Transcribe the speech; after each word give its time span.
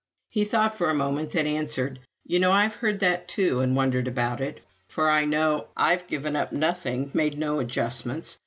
He 0.31 0.45
thought 0.45 0.75
for 0.79 0.89
a 0.89 0.95
moment, 0.95 1.29
then 1.29 1.45
answered: 1.45 1.99
"You 2.25 2.39
know, 2.39 2.51
I've 2.51 2.73
heard 2.73 3.01
that 3.01 3.27
too, 3.27 3.59
and 3.59 3.75
wondered 3.75 4.07
about 4.07 4.41
it. 4.41 4.61
For 4.87 5.11
I 5.11 5.25
know 5.25 5.67
I've 5.77 6.07
given 6.07 6.35
up 6.35 6.51
nothing, 6.51 7.11
made 7.13 7.37
no 7.37 7.59
'adjustments.' 7.59 8.37